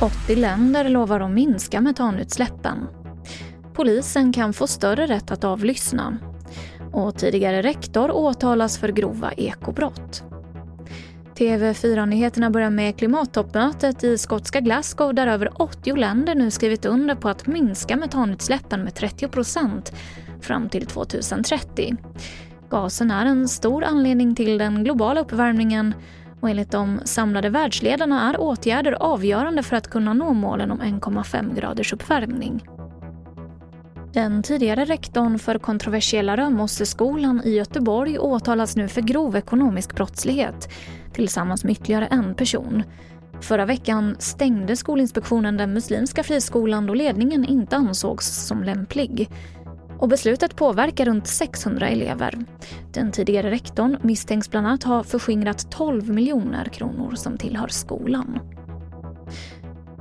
80 0.00 0.36
länder 0.36 0.88
lovar 0.88 1.20
att 1.20 1.30
minska 1.30 1.80
metanutsläppen. 1.80 2.86
Polisen 3.74 4.32
kan 4.32 4.52
få 4.52 4.66
större 4.66 5.06
rätt 5.06 5.30
att 5.30 5.44
avlyssna. 5.44 6.18
Och 6.92 7.18
tidigare 7.18 7.62
rektor 7.62 8.10
åtalas 8.10 8.78
för 8.78 8.88
grova 8.88 9.32
ekobrott. 9.32 10.22
TV4-nyheterna 11.34 12.50
börjar 12.50 12.70
med 12.70 12.98
klimattoppmötet 12.98 14.04
i 14.04 14.18
skotska 14.18 14.60
Glasgow 14.60 15.14
där 15.14 15.26
över 15.26 15.62
80 15.62 15.96
länder 15.96 16.34
nu 16.34 16.50
skrivit 16.50 16.84
under 16.84 17.14
på 17.14 17.28
att 17.28 17.46
minska 17.46 17.96
metanutsläppen 17.96 18.82
med 18.82 18.94
30 18.94 19.28
procent 19.28 19.92
fram 20.40 20.68
till 20.68 20.86
2030. 20.86 21.96
Gasen 22.70 23.10
är 23.10 23.26
en 23.26 23.48
stor 23.48 23.84
anledning 23.84 24.34
till 24.34 24.58
den 24.58 24.84
globala 24.84 25.20
uppvärmningen 25.20 25.94
och 26.40 26.50
enligt 26.50 26.70
de 26.70 27.00
samlade 27.04 27.50
världsledarna 27.50 28.30
är 28.30 28.40
åtgärder 28.40 28.92
avgörande 28.92 29.62
för 29.62 29.76
att 29.76 29.90
kunna 29.90 30.12
nå 30.12 30.32
målen 30.32 30.70
om 30.70 30.80
1,5 30.80 31.54
graders 31.54 31.92
uppvärmning. 31.92 32.64
Den 34.12 34.42
tidigare 34.42 34.84
rektorn 34.84 35.38
för 35.38 35.58
kontroversiella 35.58 36.36
Römosseskolan 36.36 37.42
i 37.44 37.50
Göteborg 37.50 38.18
åtalas 38.18 38.76
nu 38.76 38.88
för 38.88 39.00
grov 39.00 39.36
ekonomisk 39.36 39.94
brottslighet 39.94 40.68
tillsammans 41.12 41.64
med 41.64 41.72
ytterligare 41.72 42.06
en 42.06 42.34
person. 42.34 42.82
Förra 43.40 43.66
veckan 43.66 44.16
stängde 44.18 44.76
Skolinspektionen 44.76 45.56
den 45.56 45.72
muslimska 45.72 46.22
friskolan 46.22 46.86
då 46.86 46.94
ledningen 46.94 47.44
inte 47.44 47.76
ansågs 47.76 48.46
som 48.46 48.62
lämplig. 48.62 49.30
Och 50.00 50.08
beslutet 50.08 50.56
påverkar 50.56 51.04
runt 51.04 51.26
600 51.26 51.88
elever. 51.88 52.38
Den 52.92 53.12
tidigare 53.12 53.50
rektorn 53.50 53.96
misstänks 54.02 54.50
bland 54.50 54.66
annat 54.66 54.82
ha 54.82 55.02
förskingrat 55.02 55.70
12 55.70 56.10
miljoner 56.10 56.64
kronor 56.64 57.14
som 57.14 57.38
tillhör 57.38 57.68
skolan. 57.68 58.38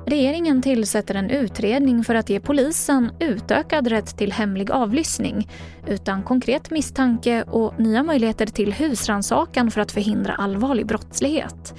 Regeringen 0.05 0.61
tillsätter 0.61 1.15
en 1.15 1.29
utredning 1.29 2.03
för 2.03 2.15
att 2.15 2.29
ge 2.29 2.39
polisen 2.39 3.11
utökad 3.19 3.87
rätt 3.87 4.17
till 4.17 4.31
hemlig 4.31 4.71
avlyssning 4.71 5.49
utan 5.87 6.23
konkret 6.23 6.71
misstanke 6.71 7.43
och 7.43 7.79
nya 7.79 8.03
möjligheter 8.03 8.45
till 8.45 8.73
husrannsakan 8.73 9.71
för 9.71 9.81
att 9.81 9.91
förhindra 9.91 10.33
allvarlig 10.35 10.85
brottslighet. 10.87 11.73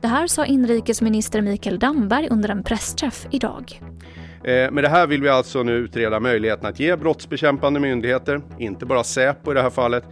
Det 0.00 0.08
här 0.08 0.26
sa 0.26 0.46
inrikesminister 0.46 1.40
Mikael 1.40 1.78
Damberg 1.78 2.28
under 2.28 2.48
en 2.48 2.62
pressträff 2.62 3.26
idag. 3.30 3.80
Eh, 4.44 4.70
med 4.70 4.84
det 4.84 4.88
här 4.88 5.06
vill 5.06 5.22
vi 5.22 5.28
alltså 5.28 5.62
nu 5.62 5.72
utreda 5.72 6.20
möjligheten 6.20 6.66
att 6.66 6.80
ge 6.80 6.96
brottsbekämpande 6.96 7.80
myndigheter, 7.80 8.40
inte 8.58 8.86
bara 8.86 9.04
Säpo 9.04 9.50
i 9.50 9.54
det 9.54 9.62
här 9.62 9.70
fallet, 9.70 10.04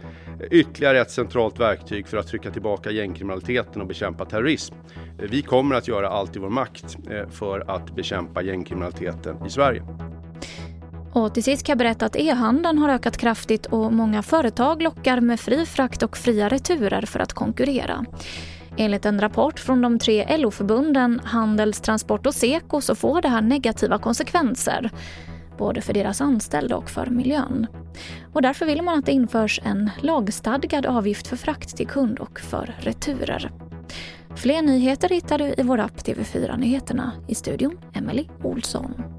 ytterligare 0.51 1.01
ett 1.01 1.11
centralt 1.11 1.59
verktyg 1.59 2.07
för 2.07 2.17
att 2.17 2.27
trycka 2.27 2.51
tillbaka 2.51 2.91
gängkriminaliteten 2.91 3.81
och 3.81 3.87
bekämpa 3.87 4.25
terrorism. 4.25 4.75
Eh, 5.19 5.29
vi 5.29 5.41
kommer 5.41 5.75
att 5.75 5.87
göra 5.87 6.09
allt 6.09 6.35
i 6.35 6.39
vår 6.39 6.49
makt 6.49 6.97
eh, 7.11 7.29
för 7.29 7.71
att 7.71 7.95
bekämpa 7.95 8.41
gängkriminaliteten 8.41 9.45
i 9.45 9.49
Sverige. 9.49 9.83
Och 11.13 11.33
till 11.33 11.43
sist 11.43 11.65
kan 11.65 11.73
jag 11.73 11.77
berätta 11.77 12.05
att 12.05 12.15
e-handeln 12.15 12.77
har 12.77 12.89
ökat 12.89 13.17
kraftigt 13.17 13.65
och 13.65 13.93
många 13.93 14.23
företag 14.23 14.81
lockar 14.81 15.21
med 15.21 15.39
fri 15.39 15.65
frakt 15.65 16.03
och 16.03 16.17
fria 16.17 16.49
returer 16.49 17.01
för 17.01 17.19
att 17.19 17.33
konkurrera. 17.33 18.05
Enligt 18.77 19.05
en 19.05 19.21
rapport 19.21 19.59
från 19.59 19.81
de 19.81 19.99
tre 19.99 20.37
LO-förbunden 20.37 21.21
Handels, 21.23 21.81
Transport 21.81 22.25
och 22.25 22.33
Seko 22.33 22.81
så 22.81 22.95
får 22.95 23.21
det 23.21 23.27
här 23.27 23.41
negativa 23.41 23.97
konsekvenser. 23.97 24.91
Både 25.57 25.81
för 25.81 25.93
deras 25.93 26.21
anställda 26.21 26.75
och 26.75 26.89
för 26.89 27.05
miljön. 27.05 27.67
Och 28.33 28.41
därför 28.41 28.65
vill 28.65 28.81
man 28.81 28.99
att 28.99 29.05
det 29.05 29.11
införs 29.11 29.59
en 29.63 29.89
lagstadgad 30.01 30.85
avgift 30.85 31.27
för 31.27 31.35
frakt 31.35 31.77
till 31.77 31.87
kund 31.87 32.19
och 32.19 32.39
för 32.39 32.75
returer. 32.79 33.51
Fler 34.35 34.61
nyheter 34.61 35.09
hittar 35.09 35.37
du 35.37 35.45
i 35.57 35.63
vår 35.63 35.79
app 35.79 35.97
TV4 35.97 36.57
Nyheterna. 36.57 37.11
I 37.27 37.35
studion, 37.35 37.77
Emily 37.93 38.27
Olsson. 38.43 39.14